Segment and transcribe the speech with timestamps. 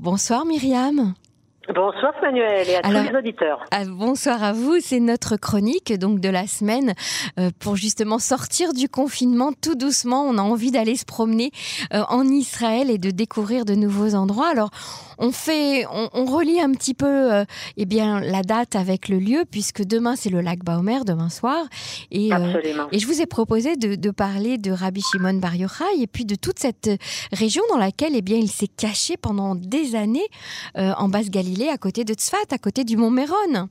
[0.00, 1.14] Bonsoir Myriam.
[1.74, 3.64] Bonsoir Manuel et à tous les auditeurs.
[3.72, 6.94] Ah, bonsoir à vous, c'est notre chronique donc de la semaine
[7.40, 10.22] euh, pour justement sortir du confinement tout doucement.
[10.22, 11.50] On a envie d'aller se promener
[11.92, 14.48] euh, en Israël et de découvrir de nouveaux endroits.
[14.48, 14.70] Alors
[15.18, 17.44] on fait, on, relie un petit peu euh,
[17.76, 21.64] eh bien la date avec le lieu puisque demain c'est le lac Baomer demain soir
[22.10, 22.30] et
[22.92, 26.34] et je vous ai proposé de, parler de Rabbi Shimon Bar Yochai et puis de
[26.34, 26.90] toute cette
[27.32, 30.26] région dans laquelle eh bien il s'est caché pendant des années
[30.74, 31.08] en
[31.56, 33.68] Basse-Galilée à côté de Tzfat, à côté du Mont Méron.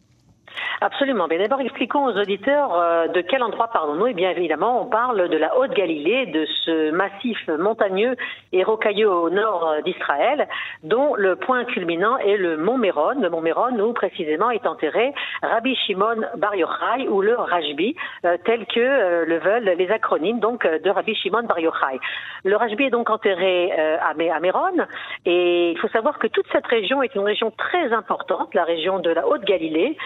[0.81, 1.27] Absolument.
[1.29, 4.07] Mais d'abord, expliquons aux auditeurs euh, de quel endroit parlons-nous.
[4.07, 8.15] Eh bien évidemment, on parle de la Haute-Galilée, de ce massif montagneux
[8.51, 10.47] et rocailleux au nord euh, d'Israël,
[10.83, 13.19] dont le point culminant est le Mont Méron.
[13.21, 18.37] Le Mont Méron, où précisément est enterré Rabbi Shimon Bar Yochai ou le Rajbi, euh,
[18.45, 21.99] tel que le veulent les acronymes donc de Rabbi Shimon Bar Yochai.
[22.43, 24.77] Le Rajbi est donc enterré à, à Méron,
[25.25, 28.99] et il faut savoir que toute cette région est une région très importante, la région
[28.99, 29.97] de la Haute-Galilée,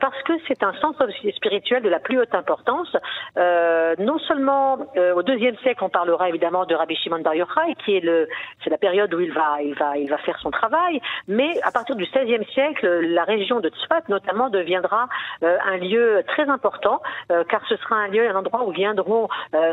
[0.00, 2.94] parce que c'est un centre spirituel de la plus haute importance.
[3.36, 7.74] Euh, non seulement euh, au deuxième siècle, on parlera évidemment de Rabbi Shimon Bar Yochai,
[7.84, 8.28] qui est le,
[8.62, 11.00] c'est la période où il va, il va, il va faire son travail.
[11.28, 15.08] Mais à partir du XVIe siècle, la région de Tzfat notamment deviendra
[15.42, 17.00] euh, un lieu très important,
[17.48, 19.28] car ce sera un lieu, un endroit où viendront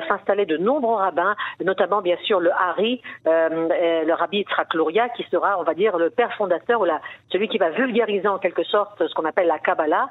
[0.07, 4.69] s'installer de nombreux rabbins, notamment bien sûr le Hari, le Rabbi Yitzhak
[5.15, 6.99] qui sera, on va dire, le père fondateur ou la,
[7.31, 10.09] celui qui va vulgariser en quelque sorte ce qu'on appelle la Kabbalah,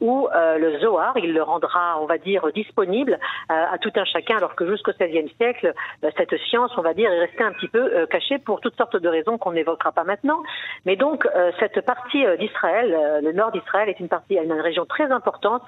[0.00, 3.18] ou euh, le Zohar, il le rendra, on va dire, disponible
[3.50, 6.94] euh, à tout un chacun, alors que jusqu'au XVIe siècle, euh, cette science, on va
[6.94, 10.04] dire, est restée un petit peu cachée pour toutes sortes de raisons qu'on n'évoquera pas
[10.04, 10.42] maintenant.
[10.86, 11.26] Mais donc,
[11.58, 15.62] cette partie d'Israël, le nord d'Israël, est une partie, une région très importante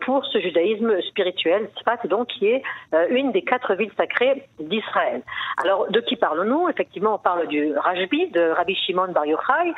[0.00, 2.62] pour ce judaïsme spirituel, Sfat, donc, qui est
[3.10, 5.22] une des quatre villes sacrées d'Israël.
[5.62, 6.68] Alors, de qui parlons-nous?
[6.68, 9.74] Effectivement, on parle du Rajbi, de Rabbi Shimon Bar Yochai,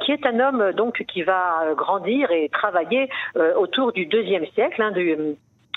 [0.00, 3.06] qui est un homme donc qui va grandir et travailler euh,
[3.56, 5.16] autour du deuxième siècle, hein, du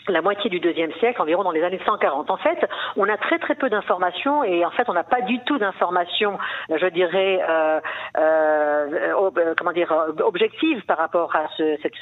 [0.08, 2.30] la moitié du deuxième siècle, environ dans les années 140.
[2.30, 2.60] En fait,
[2.96, 6.38] on a très très peu d'informations et en fait, on n'a pas du tout d'informations,
[6.70, 7.80] je dirais, euh,
[8.18, 11.94] euh, euh comment dire, objectives par rapport à ce cette,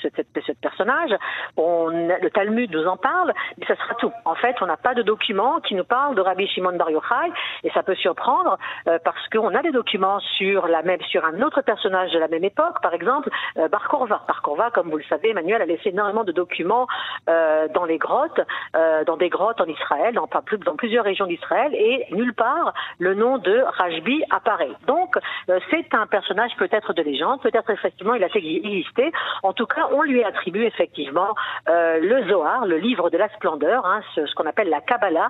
[0.45, 1.11] cette, personnage.
[1.57, 4.11] On, le Talmud nous en parle, mais ça sera tout.
[4.25, 7.31] En fait, on n'a pas de documents qui nous parlent de Rabbi Shimon Bar Yochai
[7.63, 11.41] et ça peut surprendre euh, parce qu'on a des documents sur la même sur un
[11.41, 14.21] autre personnage de la même époque, par exemple euh, Bar Korva.
[14.27, 16.87] Bar Korva, comme vous le savez, Emmanuel a laissé énormément de documents
[17.27, 18.41] dans les grottes,
[18.75, 20.27] euh, dans des grottes en Israël, dans,
[20.75, 24.71] plusieurs régions d'Israël, et nulle part le nom de Rajbi apparaît.
[24.87, 25.15] Donc
[25.49, 29.11] euh, c'est un personnage peut-être de légende, peut-être effectivement il a existé.
[29.43, 31.35] En tout cas, on lui attribue effectivement
[31.69, 35.29] euh, le Zohar, le livre de la splendeur, hein, ce, qu'on appelle la Kabbalah,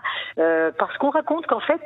[0.78, 1.82] parce qu'on raconte qu'en fait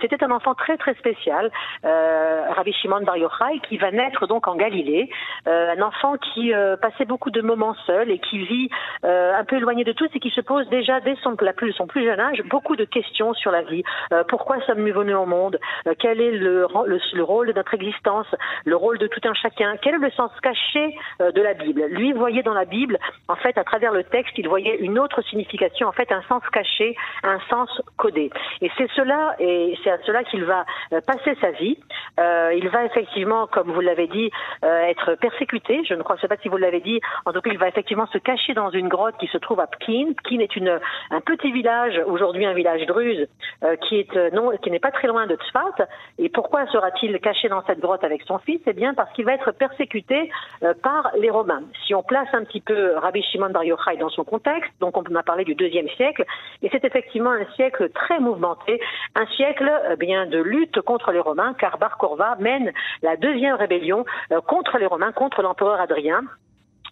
[0.00, 1.50] c'était un enfant très très spécial,
[1.84, 5.10] Rabbi Shimon Bar Yochai, qui va naître donc en Galilée,
[5.46, 6.52] un enfant qui
[6.82, 8.70] passait beaucoup de moments seul et qui vit
[9.02, 11.74] un peu éloigné de tout c'est qu'il se pose déjà dès son, plus,
[12.04, 13.82] jeune âge beaucoup de questions sur la vie.
[14.12, 15.58] Euh, pourquoi sommes-nous venus au monde?
[15.86, 18.26] Euh, Quel est le, le, rôle de notre existence?
[18.64, 19.76] Le rôle de tout un chacun?
[19.82, 21.84] Quel est le sens caché euh, de la Bible?
[21.90, 22.98] Lui voyait dans la Bible,
[23.28, 26.42] en fait, à travers le texte, il voyait une autre signification, en fait, un sens
[26.52, 28.30] caché, un sens codé.
[28.60, 30.64] Et c'est cela, et c'est à cela qu'il va
[31.06, 31.78] passer sa vie.
[32.18, 34.30] il va effectivement, comme vous l'avez dit,
[34.62, 35.82] être persécuté.
[35.84, 37.00] Je ne crois pas si vous l'avez dit.
[37.24, 39.66] En tout cas, il va effectivement se cacher dans une grotte qui se trouve à
[40.06, 40.70] Pkin qui est
[41.10, 43.26] un petit village, aujourd'hui un village druze,
[43.64, 45.86] euh, qui est euh, non, qui n'est pas très loin de Tzfat.
[46.18, 48.60] Et pourquoi sera-t-il caché dans cette grotte avec son fils?
[48.66, 50.30] Eh bien, parce qu'il va être persécuté
[50.62, 51.62] euh, par les Romains.
[51.86, 55.14] Si on place un petit peu Rabbi Shimon Bar Yochai dans son contexte, donc on
[55.14, 56.24] a parlé du deuxième siècle,
[56.62, 58.80] et c'est effectivement un siècle très mouvementé,
[59.14, 62.72] un siècle bien de lutte contre les Romains, car Bar Korva mène
[63.02, 64.04] la deuxième rébellion
[64.46, 66.22] contre les Romains, contre l'empereur Adrien.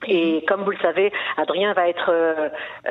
[0.09, 2.49] Et comme vous le savez, Adrien va être euh,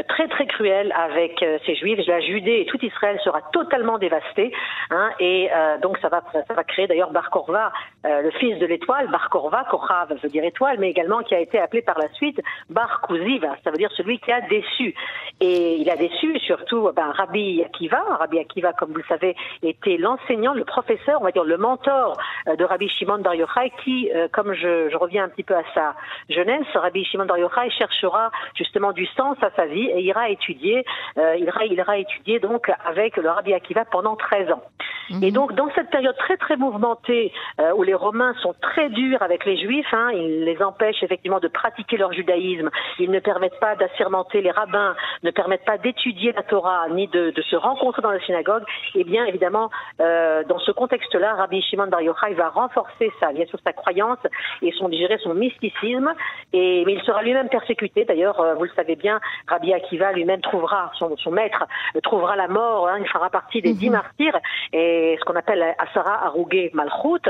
[0.10, 2.00] très très cruel avec euh, ses Juifs.
[2.08, 4.52] La Judée et tout Israël sera totalement dévasté.
[4.90, 7.72] Hein, et euh, donc ça va ça va créer d'ailleurs Bar Korva,
[8.04, 11.60] le fils de l'étoile, Bar Korva, Korav veut dire étoile, mais également qui a été
[11.60, 14.94] appelé par la suite Bar Kuziva, ça veut dire celui qui a déçu.
[15.42, 18.02] Et il a déçu surtout ben, Rabbi Akiva.
[18.20, 22.18] Rabbi Akiva, comme vous le savez, était l'enseignant, le professeur, on va dire le mentor
[22.48, 25.96] de Rabbi Shimon Bar Yochai, qui, comme je, je, reviens un petit peu à sa
[26.30, 30.86] jeunesse, Rabbi Shimon Bar Yochai cherchera justement du sens à sa vie et ira étudier,
[31.18, 34.64] euh, il, ira, il ira étudier donc avec le Rabbi Akiva pendant 13 ans.
[35.10, 35.32] Et mhm.
[35.32, 39.46] donc dans cette période très très mouvementée euh, où les Romains sont très durs avec
[39.46, 39.94] les Juifs.
[39.94, 40.12] Hein.
[40.14, 42.70] Ils les empêchent effectivement de pratiquer leur judaïsme.
[43.00, 47.34] Ils ne permettent pas d'assermenter les rabbins, ne permettent pas d'étudier la Torah ni de,
[47.50, 48.64] se rencontrer dans la synagogue.
[48.96, 49.70] Et eh bien évidemment,
[50.00, 54.20] euh, dans ce contexte-là, Rabbi Shimon Bar Yochai va renforcer sa, bien sûr, sa croyance
[54.62, 56.14] et son, digérer son mysticisme.
[56.54, 58.06] Et mais il sera lui-même persécuté.
[58.06, 61.66] D'ailleurs, euh, vous le savez bien, Rabbi Akiva lui-même trouvera son, son maître
[62.04, 62.88] trouvera la mort.
[62.88, 62.98] Hein.
[63.00, 63.96] il fera partie des dix mhm.
[63.96, 64.40] martyrs
[64.74, 64.95] et
[65.26, 67.22] qu'on appelle Asara Arouge Malchut.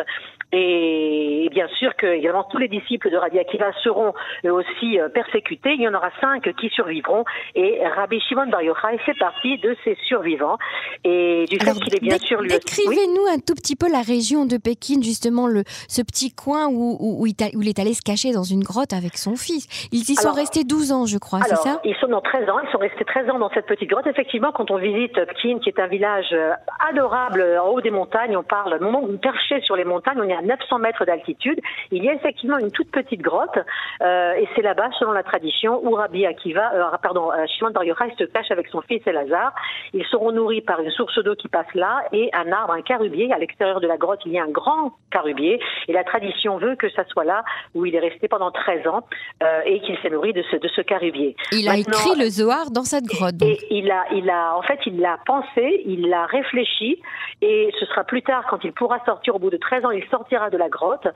[0.57, 4.13] Et bien sûr que également tous les disciples de Rabbi Akiva seront
[4.45, 5.73] aussi euh, persécutés.
[5.73, 7.25] Il y en aura cinq qui survivront
[7.55, 10.57] et Rabbi Shimon Bar Yochai fait partie de ces survivants.
[11.03, 14.45] Et du fait qu'il est bien sûr lui Décrivez-nous un tout petit peu la région
[14.45, 17.35] de Pékin, justement le, ce petit coin où, où, il,
[17.67, 19.67] est allé se cacher dans une grotte avec son fils.
[19.91, 22.59] Ils y sont restés 12 ans, je crois, c'est ça Ils sont dans 13 ans.
[22.63, 24.07] Ils sont restés 13 ans dans cette petite grotte.
[24.07, 26.51] Effectivement, quand on visite Pékin, qui est un village euh,
[26.89, 30.29] adorable en haut des montagnes, on parle, moment où on perché sur les montagnes, on
[30.29, 31.59] est à 900 mètres d'altitude.
[31.91, 33.57] Il y a effectivement une toute petite grotte,
[34.01, 37.83] euh, et c'est là-bas, selon la tradition, où Rabbi Akiva, euh, pardon, euh, Shimon Bar
[37.83, 39.53] Yochai se cache avec son fils Elazar.
[39.93, 43.31] Ils seront nourris par une source d'eau qui passe là et un arbre, un carubier.
[43.33, 46.75] À l'extérieur de la grotte, il y a un grand carubier, et la tradition veut
[46.75, 47.43] que ça soit là
[47.73, 49.03] où il est resté pendant 13 ans
[49.43, 51.35] euh, et qu'il s'est nourri de ce, de ce carubier.
[51.51, 53.41] Il a écrit le Zohar dans cette grotte.
[53.41, 57.01] Et il a, il a, en fait, il l'a pensé, il l'a réfléchi,
[57.41, 60.03] et ce sera plus tard quand il pourra sortir au bout de 13 ans, il
[60.09, 61.07] sortira de la grotte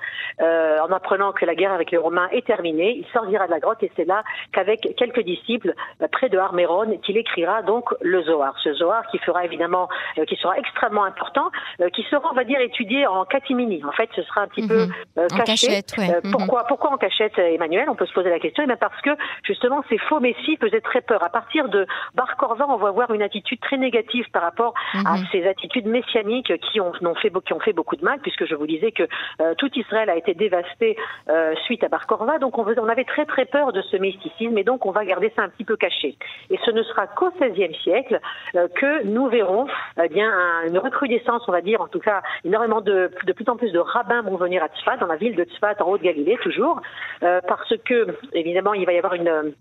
[0.41, 2.95] euh, en apprenant que la guerre avec les Romains est terminée.
[2.97, 4.23] Il sortira de la grotte et c'est là
[4.53, 8.55] qu'avec quelques disciples euh, près de Arméron qu'il écrira donc le Zohar.
[8.63, 11.49] Ce Zohar qui fera évidemment, euh, qui sera extrêmement important,
[11.93, 13.83] qui sera on va dire étudié en catimini.
[13.83, 14.87] En fait, ce sera un petit peu
[15.17, 15.43] mhm.
[15.45, 15.81] caché.
[15.97, 16.31] Mhm.
[16.31, 17.89] Pourquoi, pourquoi en cachette, Emmanuel?
[17.89, 18.63] On peut se poser la question.
[18.63, 19.11] Et eh bien parce que
[19.43, 21.23] justement ces faux messies faisaient très peur.
[21.23, 24.73] À partir de Bar Korva, on va voir une attitude très négative par rapport
[25.05, 25.25] à mhm.
[25.31, 28.55] ces attitudes messianiques qui ont, ont fait, qui ont fait beaucoup de mal, puisque je
[28.55, 30.97] vous disais que tout Israël a été dévasté
[31.29, 34.63] euh, suite à Bar Korva, donc on, avait très très peur de ce mysticisme et
[34.63, 36.17] donc on va garder ça un petit peu caché.
[36.49, 38.19] Et ce ne sera qu'au XVIe siècle
[38.55, 39.67] euh, que nous verrons
[40.01, 40.31] eh bien
[40.67, 44.21] une recrudescence, on va dire, en tout cas énormément de, plus en plus de rabbins
[44.21, 46.81] vont venir à Tzfat, dans la ville de Tzfat, en Haute-Galilée toujours,
[47.23, 49.53] euh, parce que évidemment il va y avoir une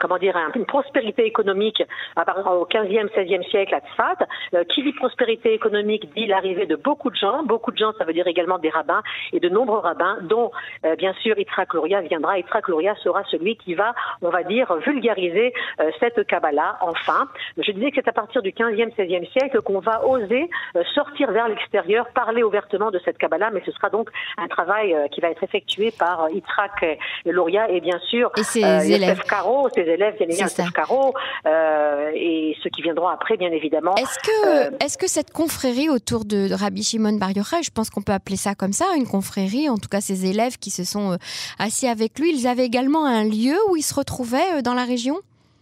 [0.00, 1.82] comment dire, une prospérité économique
[2.16, 4.26] au 15e, 16e siècle à Tzfat.
[4.54, 7.42] Euh, qui dit prospérité économique dit l'arrivée de beaucoup de gens.
[7.42, 9.02] Beaucoup de gens, ça veut dire également des rabbins
[9.32, 10.50] et de nombreux rabbins, dont
[10.84, 12.38] euh, bien sûr Yitzhak Luria viendra.
[12.38, 17.28] Yitzhak Luria sera celui qui va, on va dire, vulgariser euh, cette Kabbalah enfin.
[17.58, 20.48] Je disais que c'est à partir du 15e, 16e siècle qu'on va oser
[20.94, 25.20] sortir vers l'extérieur, parler ouvertement de cette Kabbalah, mais ce sera donc un travail qui
[25.20, 29.22] va être effectué par Yitzhak Luria et bien sûr et ses élèves.
[29.56, 31.14] Caro, ses élèves, bien évidemment, Caro,
[31.46, 33.94] euh, et ceux qui viendront après, bien évidemment.
[33.96, 37.90] Est-ce que, euh, est-ce que cette confrérie autour de, Rabbi Shimon Bar Yochai, je pense
[37.90, 40.84] qu'on peut appeler ça comme ça, une confrérie, en tout cas ces élèves qui se
[40.84, 41.16] sont euh,
[41.58, 45.16] assis avec lui, ils avaient également un lieu où ils se retrouvaient dans la région?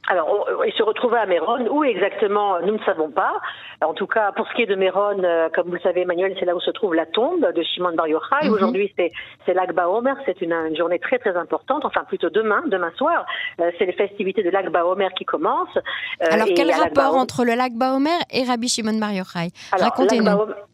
[0.06, 1.66] Alors, il se retrouvait à Méron.
[1.70, 3.40] Où exactement, nous ne savons pas.
[3.82, 6.34] En tout cas, pour ce qui est de Méron, euh, comme vous le savez, Emmanuel,
[6.38, 8.44] c'est là où se trouve la tombe de Shimon Bar Yochai.
[8.46, 8.52] Mhm.
[8.52, 10.16] Aujourd'hui, c'est, l'Akba Omer.
[10.26, 11.84] C'est une, journée très, très importante.
[11.84, 13.24] Enfin, plutôt demain, demain soir.
[13.60, 15.76] Euh, c'est les festivités de l'Akba Omer qui commencent.
[15.76, 19.48] Euh, Alors, quel rapport entre le l'Akba Omer et Rabbi Shimon Bar Yochai?
[19.72, 20.24] Racontez-nous.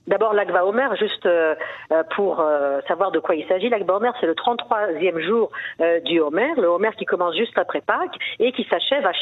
[0.06, 1.28] D'abord, l'Akba Omer, juste
[2.16, 2.42] pour
[2.88, 3.68] savoir de quoi il s'agit.
[3.68, 5.50] L'Akba Omer, c'est le 33e jour
[6.04, 6.48] du Homer.
[6.56, 9.12] Le Homer qui commence juste après Pâques et qui s'achève à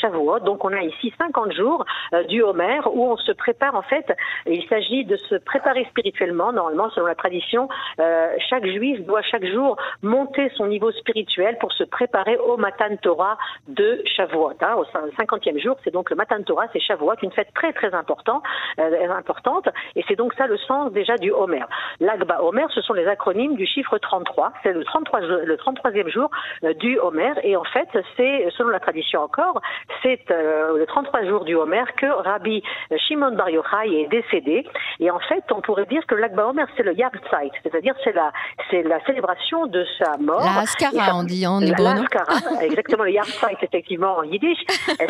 [0.45, 1.85] Donc on a ici 50 jours
[2.15, 4.07] euh, du Homer où on se prépare en fait.
[4.47, 6.53] Il s'agit de se préparer spirituellement.
[6.53, 7.69] Normalement, selon la tradition,
[8.01, 12.97] euh, chaque juif doit chaque jour monter son niveau spirituel pour se préparer au Matan
[13.03, 13.37] Torah
[13.67, 14.55] de Shavuot.
[14.61, 17.93] Hein, au 50e jour, c'est donc le Matan Torah, c'est Shavuot, une fête très très
[17.93, 19.69] euh, importante.
[19.97, 21.65] Et c'est donc ça le sens déjà du Homer.
[22.01, 24.53] L'Agba Homer, ce sont les acronymes du chiffre 33.
[24.63, 26.31] C'est le 33 le 33e jour
[26.79, 27.33] du Homer.
[27.43, 29.61] Et en fait, c'est selon la tradition encore,
[30.03, 32.63] c'est euh, le 33 jours du Homer que Rabbi
[32.97, 34.67] Shimon Bar Yochai est décédé.
[35.01, 38.33] Et en fait, on pourrait dire que l'Akba Homer, c'est le Yartzeit, c'est-à-dire c'est la,
[38.71, 40.41] c'est la célébration de sa mort.
[40.41, 41.85] La Haskara, on dit en hébreu.
[41.85, 44.59] La Haskara, exactement, le Yartzeit, effectivement, en yiddish.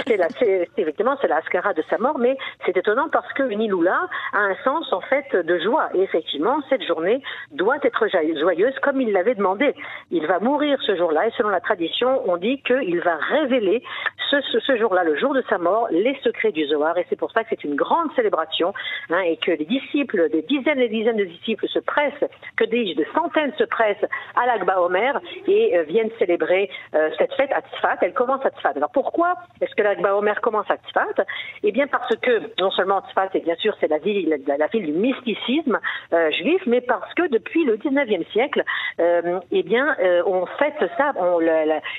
[0.06, 0.28] c'est la,
[0.76, 4.54] effectivement, c'est la Haskara de sa mort, mais c'est étonnant parce que Niloula a un
[4.64, 5.88] sens, en fait, de joie.
[5.94, 8.06] Et effectivement, cette journée doit être
[8.40, 9.74] joyeuse comme il l'avait demandé.
[10.10, 13.82] Il va mourir ce jour-là et selon la tradition, on dit qu'il va révéler
[14.30, 16.96] ce, ce ce jour-là, le jour de sa mort, les secrets du Zohar.
[16.98, 18.74] Et c'est pour ça que c'est une grande célébration
[19.10, 22.96] hein, et que les disciples, des dizaines et dizaines de disciples se pressent, que dis-je,
[22.96, 24.06] de centaines se pressent
[24.36, 27.96] à l'Akba Omer et euh, viennent célébrer euh, cette fête à Tzfat.
[28.02, 28.72] Elle commence à Tzfat.
[28.76, 31.24] Alors pourquoi est-ce que l'Akba Omer commence à Tzfat?
[31.62, 34.84] Eh bien parce que non seulement Tzfat, et bien sûr c'est la ville, la, ville
[34.84, 35.80] du mysticisme
[36.12, 38.62] euh, juif, mais parce que depuis le 19e siècle,
[38.98, 39.96] eh bien
[40.26, 41.12] on fête ça,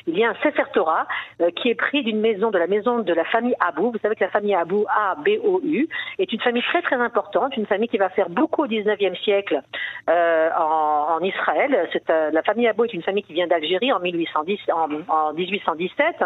[0.08, 1.08] il y a un Sefer Torah
[1.56, 3.92] qui est pris d'une maison, de la maison de la famille Abou.
[3.92, 5.90] Vous savez que la famille Abou, A-B-O-U,
[6.20, 9.62] est une famille très très importante, une famille qui va faire beaucoup au 19e siècle
[10.08, 11.90] en, en, Israël.
[12.08, 16.24] la famille Abou est une famille qui vient d'Algérie en, 1810, en, en 1817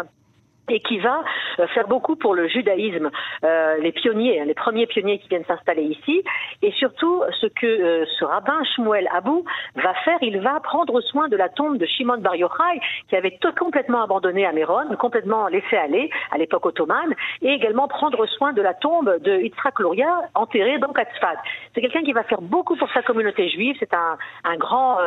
[0.68, 1.20] et qui va
[1.60, 3.10] euh, faire beaucoup pour le judaïsme,
[3.44, 6.22] euh, les pionniers, hein, les premiers pionniers qui viennent s'installer ici,
[6.62, 9.44] et surtout ce que euh, ce rabbin Shmuel Abou
[9.76, 13.36] va faire, il va prendre soin de la tombe de Shimon Bar Yochai, qui avait
[13.40, 18.52] tout complètement abandonné à Méron, complètement laissé aller à l'époque ottomane, et également prendre soin
[18.52, 21.36] de la tombe de Yitzhak Luria, enterré donc à Tzfat.
[21.74, 24.98] C'est quelqu'un qui va faire beaucoup pour sa communauté juive, c'est un, un grand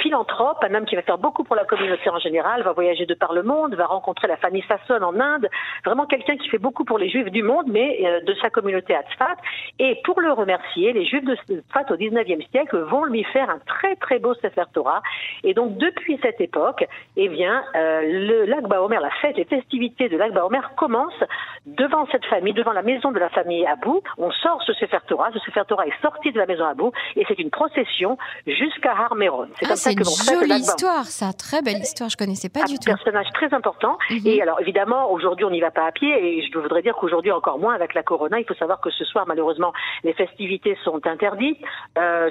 [0.00, 3.14] philanthrope, un homme qui va faire beaucoup pour la communauté en général, va voyager de
[3.14, 5.48] par le monde, va rencontrer la famille Sasson en Inde,
[5.92, 8.94] vraiment quelqu'un qui fait beaucoup pour les Juifs du monde, mais euh, de sa communauté
[8.94, 9.36] à Tzfat.
[9.78, 13.58] Et pour le remercier, les Juifs de Tzfat au 19e siècle vont lui faire un
[13.66, 15.02] très très beau Sefer Torah.
[15.44, 16.86] Et donc depuis cette époque,
[17.18, 21.24] eh bien, euh, le lac Baomer, la fête, les festivités de lac Baomer commencent
[21.66, 24.00] devant cette famille, devant la maison de la famille Abou.
[24.16, 27.26] On sort ce Sefer Torah, ce Sefer Torah est sorti de la maison Abou, et
[27.28, 29.48] c'est une procession jusqu'à Harmeron.
[29.60, 32.90] C'est ah, l'on jolie histoire, ça, très belle histoire, je connaissais pas du tout.
[32.90, 33.98] Un personnage très important.
[34.24, 37.32] Et alors évidemment aujourd'hui, on n'y va pas à pied et je voudrais dire qu'aujourd'hui
[37.32, 38.38] encore moins avec la Corona.
[38.38, 39.72] Il faut savoir que ce soir, malheureusement,
[40.04, 41.58] les festivités sont interdites.
[41.98, 42.30] Euh,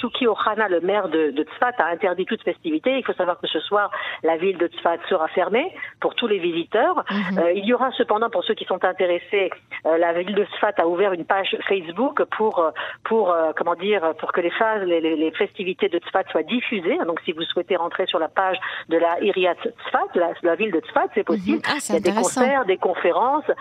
[0.00, 2.98] Shuki Ohana, le maire de, de, Tzfat, a interdit toute festivité.
[2.98, 3.90] Il faut savoir que ce soir,
[4.22, 7.04] la ville de Tzfat sera fermée pour tous les visiteurs.
[7.10, 7.38] Mhm.
[7.38, 9.50] Euh, il y aura cependant, pour ceux qui sont intéressés,
[9.86, 12.70] euh, la ville de Tzfat a ouvert une page Facebook pour, euh,
[13.04, 16.98] pour euh, comment dire, pour que les, phases, les, les, festivités de Tzfat soient diffusées.
[17.06, 20.72] Donc, si vous souhaitez rentrer sur la page de la Iriat Tzfat, la, la ville
[20.72, 21.58] de Tzfat, c'est possible.
[21.58, 21.62] Mhm.
[21.68, 22.76] Ah, des concerts, des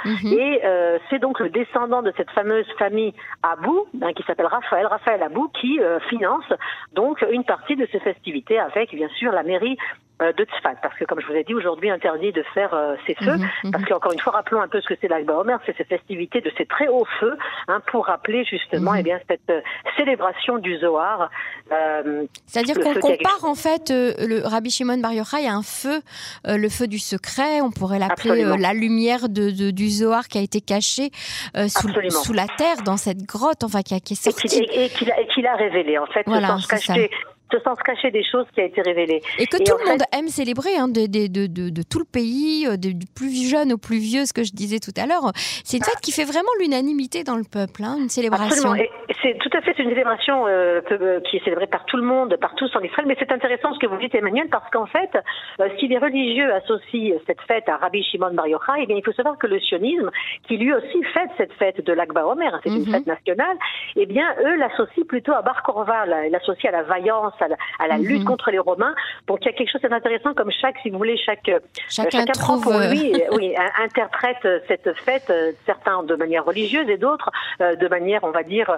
[0.05, 0.33] Mhm.
[0.33, 4.85] Et euh, c'est donc le descendant de cette fameuse famille Abou, hein, qui s'appelle Raphaël,
[4.87, 6.45] Raphaël Abou, qui euh, finance
[6.93, 9.77] donc une partie de ces festivités avec, bien sûr, la mairie
[10.19, 13.13] de Tzfat, parce que comme je vous ai dit, aujourd'hui interdit de faire euh, ces
[13.15, 13.71] feux, mhm, mhm.
[13.71, 16.41] parce qu'encore une fois, rappelons un peu ce que c'est l'Akba Omer, c'est ces festivités
[16.41, 19.61] de ces très hauts feux, hein, pour rappeler justement mm eh bien, cette euh,
[19.95, 21.29] célébration du Zohar.
[22.47, 26.01] C'est-à-dire qu'on compare en fait le Rabbi Shimon Bar Yochai à un feu,
[26.45, 30.61] le feu du secret, on pourrait l'appeler la lumière de, du Zohar qui a été
[30.61, 31.11] caché
[31.67, 34.63] sous, sous, la terre, dans cette grotte, enfin qui, a, qui est sortie.
[34.71, 37.11] Et qu'il a, a, révélé, en fait, voilà, sans cacher
[37.51, 39.21] ce sens caché des choses qui a été révélé.
[39.39, 42.67] Et que tout le monde aime célébrer, hein, de, de, de, de, tout le pays,
[42.67, 45.31] euh, du plus jeune au plus vieux, ce que je disais tout à l'heure.
[45.63, 48.73] C'est une fête qui fait vraiment l'unanimité dans le peuple, hein, une célébration.
[49.23, 52.37] C'est tout à fait une célébration euh, euh, qui est célébrée par tout le monde,
[52.37, 53.07] par tous en Israël.
[53.07, 55.09] Mais c'est intéressant ce que vous dites, Emmanuel, parce qu'en fait,
[55.79, 59.13] si les religieux associent cette fête à Rabbi Shimon Bar Yochai, eh bien, il faut
[59.13, 60.11] savoir que le sionisme,
[60.47, 62.91] qui lui aussi fête cette fête de l'Akba Omer, hein, c'est une mhm.
[62.91, 63.57] fête nationale,
[63.95, 68.21] eh bien, eux l'associent plutôt à Bar Korva, l'associent à la vaillance, à la, lutte
[68.21, 68.25] mhm.
[68.25, 68.95] contre les Romains.
[69.27, 72.25] Donc il y a quelque chose d'intéressant comme chaque, si vous voulez, chaque euh, chacun,
[72.25, 75.31] prend pour lui, euh, oui, interprète euh, cette fête,
[75.65, 78.77] certains de manière religieuse et d'autres de manière, on va dire,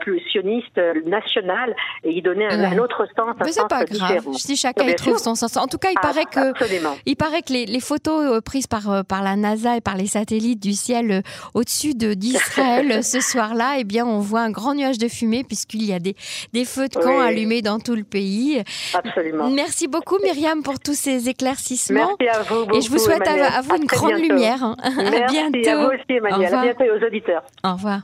[0.00, 1.74] plus sioniste, nationale,
[2.04, 4.26] et y donner un, autre sens, un sens pas grave.
[4.34, 5.56] Si chacun y trouve son sens.
[5.56, 9.22] En tout cas, il ah, paraît que il paraît que les, photos prises par par
[9.22, 11.22] la NASA et par les satellites du ciel
[11.54, 15.92] au-dessus d'Israël ce soir-là, eh bien, on voit un grand nuage de fumée puisqu'il y
[15.92, 16.16] a des
[16.52, 18.62] des feux de camp allumés dans tout le pays.
[18.92, 19.48] Absolument.
[19.48, 22.16] Merci beaucoup Myriam pour tous ces éclaircissements.
[22.20, 22.76] Merci à vous.
[22.76, 24.76] et je vous souhaite à, vous une grande lumière.
[24.96, 25.70] Merci à bientôt.
[25.70, 26.54] À vous aussi Emmanuel.
[26.54, 27.44] À bientôt aux auditeurs.
[27.64, 28.02] Au revoir.